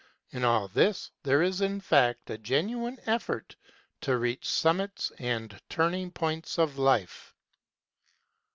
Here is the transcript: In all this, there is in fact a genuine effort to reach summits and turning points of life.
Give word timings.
In 0.31 0.43
all 0.43 0.67
this, 0.67 1.11
there 1.21 1.43
is 1.43 1.61
in 1.61 1.79
fact 1.79 2.27
a 2.31 2.37
genuine 2.39 2.97
effort 3.05 3.55
to 3.99 4.17
reach 4.17 4.49
summits 4.49 5.11
and 5.19 5.61
turning 5.69 6.09
points 6.09 6.57
of 6.57 6.79
life. 6.79 7.35